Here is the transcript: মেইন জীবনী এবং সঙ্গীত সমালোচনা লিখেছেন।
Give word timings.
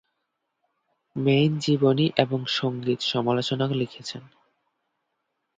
মেইন 1.15 1.51
জীবনী 1.59 2.05
এবং 2.17 2.39
সঙ্গীত 2.57 2.99
সমালোচনা 3.03 3.65
লিখেছেন। 3.73 4.23